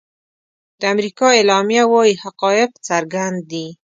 د 0.79 0.81
امریکا 0.93 1.27
اعلامیه 1.39 1.83
وايي 1.91 2.13
حقایق 2.23 2.71
څرګند 2.87 3.37
دي. 3.51 3.67